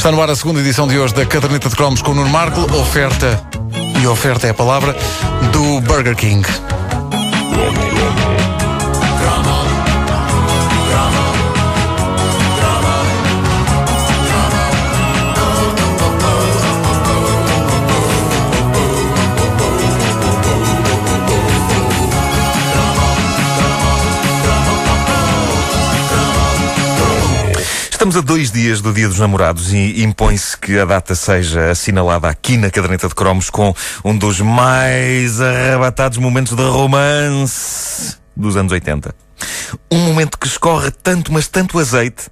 [0.00, 2.30] Está no ar a segunda edição de hoje da Caderneta de Cromos com o Nuno
[2.30, 2.62] Marco.
[2.74, 3.38] Oferta,
[4.02, 4.96] e oferta é a palavra,
[5.52, 6.42] do Burger King.
[28.00, 32.30] Estamos a dois dias do Dia dos Namorados e impõe-se que a data seja assinalada
[32.30, 38.72] aqui na caderneta de cromos com um dos mais arrebatados momentos de romance dos anos
[38.72, 39.14] 80.
[39.92, 42.30] Um momento que escorre tanto, mas tanto azeite,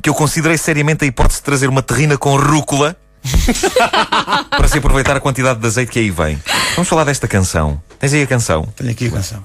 [0.00, 2.96] que eu considerei seriamente a hipótese de trazer uma terrina com rúcula
[4.56, 6.40] para se aproveitar a quantidade de azeite que aí vem.
[6.76, 7.82] Vamos falar desta canção.
[7.98, 8.68] Tens aí a canção?
[8.76, 9.42] Tenho aqui a canção.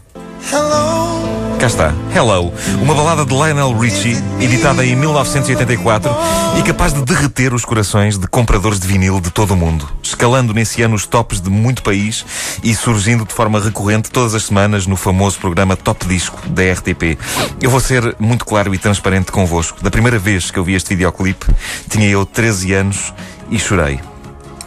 [1.64, 6.12] Cá está, Hello, uma balada de Lionel Richie, editada em 1984
[6.60, 10.54] e capaz de derreter os corações de compradores de vinil de todo o mundo, escalando
[10.54, 12.26] nesse ano os tops de muito país
[12.62, 17.18] e surgindo de forma recorrente todas as semanas no famoso programa Top Disco da RTP.
[17.62, 19.82] Eu vou ser muito claro e transparente convosco.
[19.82, 21.46] Da primeira vez que eu vi este videoclipe,
[21.90, 23.14] tinha eu 13 anos
[23.50, 24.02] e chorei.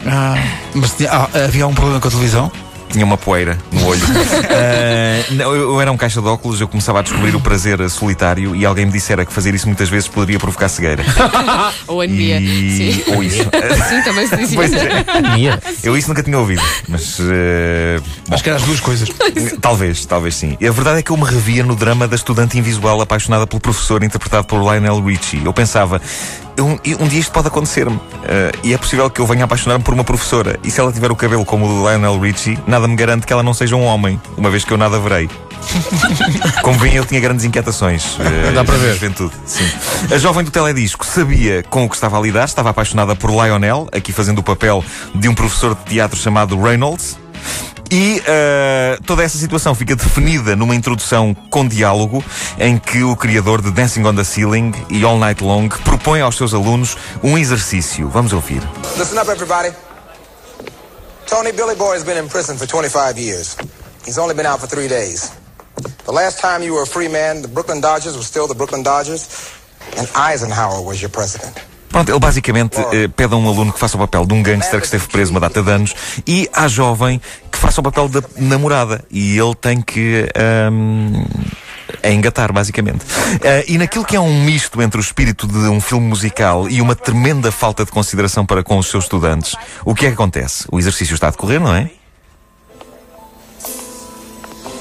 [0.03, 0.35] Ah,
[0.73, 2.51] mas ah, havia um problema com a televisão?
[2.89, 4.01] Tinha uma poeira no olho.
[4.49, 8.55] Ah, não, eu, era um caixa de óculos, eu começava a descobrir o prazer solitário
[8.55, 11.03] e alguém me dissera que fazer isso muitas vezes poderia provocar cegueira.
[11.87, 12.39] Ou anemia.
[12.39, 12.93] E...
[12.93, 13.13] Sim.
[13.13, 13.43] Ou isso.
[13.89, 14.57] Sim, também se dizia.
[14.57, 15.05] Pois é.
[15.83, 17.99] Eu isso nunca tinha ouvido, mas eh,
[18.29, 19.09] Acho que eram as duas coisas.
[19.61, 20.57] talvez, talvez sim.
[20.59, 23.59] E a verdade é que eu me revia no drama da estudante invisual apaixonada pelo
[23.59, 25.43] professor interpretado por Lionel Richie.
[25.45, 26.01] Eu pensava,
[26.63, 27.99] um, um dia isto pode acontecer-me.
[28.23, 30.59] Eh, e é possível que eu venha a apaixonar-me por uma professora.
[30.63, 33.33] E se ela tiver o cabelo como o do Lionel Richie, nada me garante que
[33.33, 35.29] ela não seja um homem, uma vez que eu nada verei.
[36.61, 38.15] Como vem, eu tinha grandes inquietações.
[38.19, 38.93] eh, Dá para ver.
[38.93, 39.67] Juventude, sim.
[40.13, 43.87] A jovem do teledisco sabia com o que estava a lidar, estava apaixonada por Lionel,
[43.91, 44.83] aqui fazendo o papel
[45.13, 47.17] de um professor de teatro chamado Reynolds.
[47.89, 52.23] E eh, toda essa situação fica definida numa introdução com diálogo
[52.59, 56.35] em que o criador de Dancing on the Ceiling e All Night Long propõe aos
[56.35, 58.09] seus alunos um exercício.
[58.09, 58.61] Vamos ouvir.
[58.97, 59.73] Listen up, everybody.
[61.27, 63.57] Tony Billy Boy has been in prison for 25 years.
[64.05, 65.31] He's only been out for three days.
[66.05, 68.81] The last time you were a free man, the Brooklyn Dodgers were still the Brooklyn
[68.81, 69.27] Dodgers,
[69.97, 71.57] and Eisenhower was your president.
[71.89, 74.79] Pronto, ele basicamente eh, pede a um aluno que faça o papel de um gangster
[74.79, 77.21] que esteve preso uma data de anos e à jovem
[77.51, 79.03] que faça o papel da namorada.
[79.09, 80.29] E ele tem que.
[80.35, 81.23] ahm,
[82.03, 83.05] é engatar, basicamente.
[83.43, 86.81] Ah, e naquilo que é um misto entre o espírito de um filme musical e
[86.81, 89.55] uma tremenda falta de consideração para com os seus estudantes,
[89.85, 90.65] o que é que acontece?
[90.71, 91.89] O exercício está a decorrer, não é?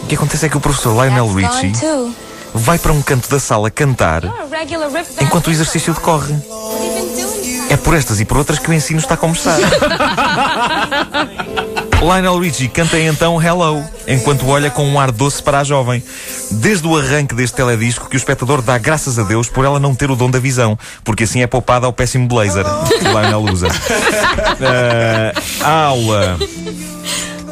[0.02, 1.72] O que acontece é que o professor Lionel Richie
[2.54, 4.22] vai para um canto da sala cantar
[5.20, 6.34] enquanto o exercício decorre.
[7.68, 9.58] É por estas e por outras que o ensino está a começar.
[12.00, 16.02] Lionel Richie canta então Hello, enquanto olha com um ar doce para a jovem.
[16.52, 19.94] Desde o arranque deste teledisco que o espectador dá graças a Deus por ela não
[19.94, 23.68] ter o dom da visão, porque assim é poupada ao péssimo blazer que Lionel usa.
[24.58, 26.38] Eh, a aula.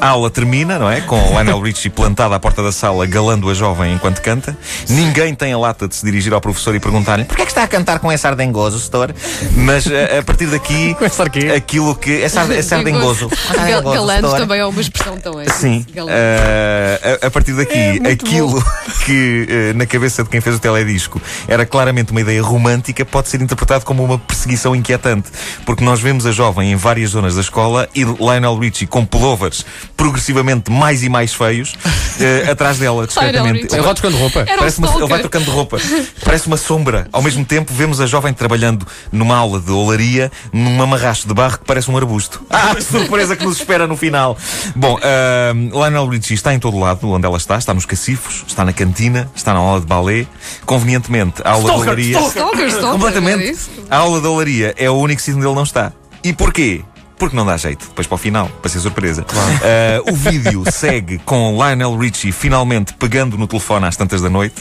[0.04, 1.00] A aula termina, não é?
[1.00, 4.54] Com Lionel Richie plantado à porta da sala, galando a jovem enquanto canta.
[4.86, 7.62] Ninguém tem a lata de se dirigir ao professor e perguntar-lhe porquê é que está
[7.62, 9.14] a cantar com esse ardengoso, setor?
[9.56, 12.10] Mas eh, a partir daqui, ar aquilo que.
[12.10, 13.30] Esse, ar, esse ardengoso.
[13.30, 14.38] Gal- Ardengoso, Galante setor.
[14.40, 15.48] também é uma expressão tão é.
[15.48, 18.62] Sim, eh, a, a partir daqui, É aquilo
[19.06, 23.30] que eh, na cabeça de quem fez o teledisco era claramente uma ideia romântica, pode
[23.30, 25.30] ser interpretado como uma perseguição inquietante.
[25.64, 29.64] Porque nós vemos a jovem em várias zonas da escola e Lionel Richie com pullovers
[30.04, 31.72] progressivamente mais e mais feios
[32.20, 33.72] eh, atrás dela, discretamente.
[33.74, 34.40] Ele vai trocando roupa.
[34.40, 35.20] Era um Parece uma, ele vai stalker.
[35.20, 35.78] trocando de roupa.
[36.22, 37.08] Parece uma sombra.
[37.10, 41.58] Ao mesmo tempo, vemos a jovem trabalhando numa aula de olaria, num amarracho de barro
[41.58, 42.42] que parece um arbusto.
[42.54, 44.38] Ah, surpresa que nos espera no final.
[44.76, 47.56] Bom, ahm, Lionel Richie está em todo lado onde ela está.
[47.58, 50.26] Está nos cacifos, está na cantina, está na aula de balé.
[50.64, 52.18] Convenientemente, a aula de olaria.
[52.28, 53.50] Stalker, stalker, Completamente.
[53.50, 53.94] é?
[53.94, 55.92] A aula de olaria é o único sítio onde ele não está.
[56.22, 56.84] E porquê?
[57.18, 59.24] Porque não dá jeito, depois para o final, para ser surpresa.
[59.62, 64.56] Ah, o vídeo segue com Lionel Richie finalmente pegando no telefone às tantas da noite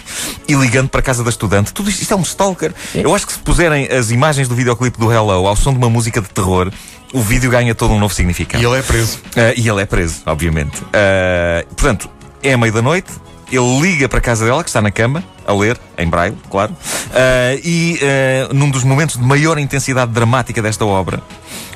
[0.47, 1.73] e ligando para a casa da estudante.
[1.73, 2.73] Tudo isto, isto é um stalker.
[2.93, 5.89] Eu acho que se puserem as imagens do videoclipe do Hello ao som de uma
[5.89, 6.71] música de terror,
[7.13, 8.63] o vídeo ganha todo um novo significado.
[8.63, 9.19] E ele é preso.
[9.35, 10.81] Ah, e ele é preso, obviamente.
[10.93, 12.09] Ah, portanto,
[12.41, 13.11] é a meia da noite.
[13.51, 16.75] Ele liga para a casa dela, que está na cama, a ler, em braille, claro.
[17.11, 21.21] Ah, e ah, num dos momentos de maior intensidade dramática desta obra,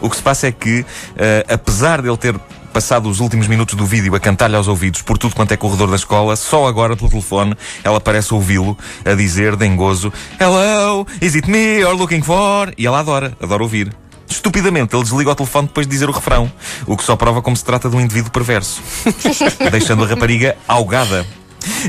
[0.02, 0.86] o que se passa é que,
[1.18, 2.36] ah, apesar de ele ter
[2.78, 5.90] passado os últimos minutos do vídeo a cantar-lhe aos ouvidos por tudo quanto é corredor
[5.90, 11.50] da escola, só agora pelo telefone ela parece ouvi-lo a dizer, dengoso, Hello, is it
[11.50, 12.72] me you're looking for?
[12.78, 13.92] E ela adora, adora ouvir.
[14.30, 16.52] Estupidamente, ele desliga o telefone depois de dizer o refrão,
[16.86, 18.82] o que só prova como se trata de um indivíduo perverso,
[19.72, 21.26] deixando a rapariga algada.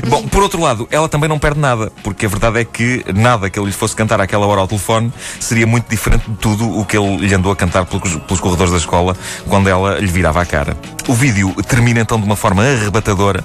[0.07, 3.49] Bom, por outro lado, ela também não perde nada, porque a verdade é que nada
[3.49, 6.85] que ele lhe fosse cantar àquela hora ao telefone seria muito diferente de tudo o
[6.85, 9.15] que ele lhe andou a cantar pelos, pelos corredores da escola
[9.47, 10.77] quando ela lhe virava a cara.
[11.07, 13.43] O vídeo termina então de uma forma arrebatadora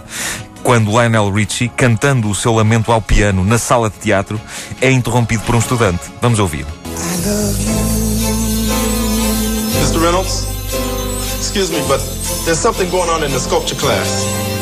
[0.65, 4.41] quando Lionel Richie, cantando o seu lamento ao piano na sala de teatro,
[4.81, 6.01] é interrompido por um estudante.
[6.23, 6.67] Vamos ouvir.
[9.77, 9.99] Mr.
[10.01, 10.47] Reynolds,
[11.39, 12.01] excuse me, but
[12.47, 14.54] there's something going on in the sculpture class.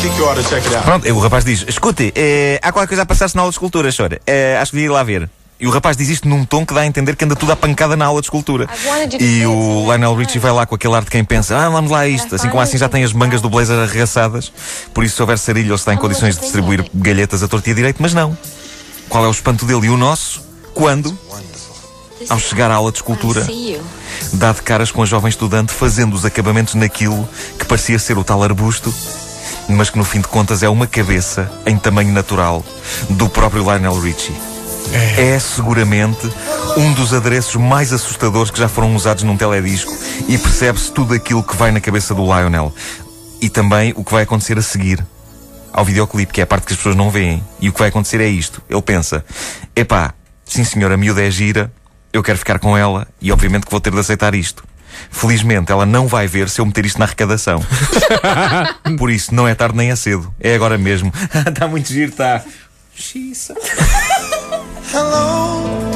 [0.00, 0.84] Ought to check it out.
[0.84, 3.92] Pronto, o rapaz diz: Escute, eh, há qualquer coisa a passar-se na aula de escultura,
[3.92, 4.18] senhor.
[4.26, 5.28] Eh, acho que devia ir lá ver.
[5.60, 7.56] E o rapaz diz isto num tom que dá a entender que anda tudo à
[7.56, 8.66] pancada na aula de escultura.
[9.20, 12.00] E o Lionel Richie vai lá com aquele ar de quem pensa: Ah, vamos lá
[12.00, 12.34] a isto.
[12.34, 14.50] Assim como assim já tem as mangas do blazer arregaçadas.
[14.94, 17.72] Por isso, se houver sarilho, ele está em condições de distribuir galhetas a torto e
[17.72, 18.00] a direito.
[18.00, 18.36] Mas não.
[19.06, 20.42] Qual é o espanto dele e o nosso?
[20.72, 21.16] Quando,
[22.26, 23.46] ao chegar à aula de escultura,
[24.32, 28.24] dá de caras com a jovem estudante fazendo os acabamentos naquilo que parecia ser o
[28.24, 28.94] tal arbusto,
[29.76, 32.64] mas que no fim de contas é uma cabeça em tamanho natural
[33.10, 34.34] do próprio Lionel Richie.
[35.16, 36.30] É seguramente
[36.76, 39.96] um dos adereços mais assustadores que já foram usados num teledisco
[40.28, 42.72] e percebe-se tudo aquilo que vai na cabeça do Lionel
[43.40, 45.04] e também o que vai acontecer a seguir
[45.72, 47.42] ao videoclipe, que é a parte que as pessoas não veem.
[47.60, 48.60] E o que vai acontecer é isto.
[48.68, 49.24] Ele pensa:
[49.74, 50.14] epá,
[50.44, 51.72] sim senhora, a miúda é gira,
[52.12, 54.64] eu quero ficar com ela e obviamente que vou ter de aceitar isto.
[55.10, 57.64] Felizmente ela não vai ver se eu meter isto na arrecadação.
[58.98, 60.32] Por isso, não é tarde nem é cedo.
[60.40, 61.12] É agora mesmo.
[61.46, 62.42] Está muito giro, está.
[62.94, 63.54] Xiça.
[64.92, 65.89] Hello.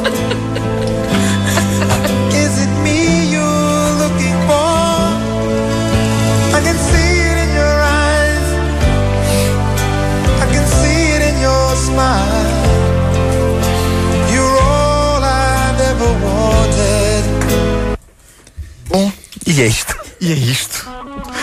[19.56, 19.94] E é isto.
[20.20, 20.84] e é isto.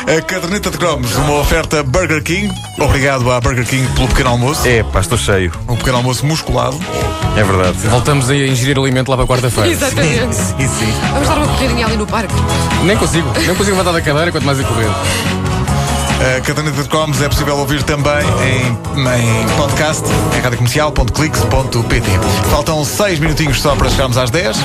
[0.06, 2.54] A caderneta de cromos, uma oferta Burger King.
[2.78, 4.68] Obrigado à Burger King pelo pequeno almoço.
[4.68, 5.50] É, pá, estou cheio.
[5.70, 6.78] Um pequeno almoço musculado.
[7.38, 7.78] É verdade.
[7.88, 9.70] Voltamos a ingerir alimento lá para quarta-feira.
[9.70, 10.36] Exatamente.
[10.36, 10.94] Sim, sim.
[11.14, 12.34] Vamos dar uma corridinha ali no parque.
[12.84, 13.32] Nem consigo.
[13.38, 14.90] Nem consigo levantar da cadeira, quanto mais ir correr.
[16.38, 18.12] A caderneta de cromos é possível ouvir também
[18.44, 20.04] em, em podcast
[20.38, 22.10] em radiocomercial.clix.pt.
[22.50, 24.58] Faltam 6 minutinhos só para chegarmos às 10.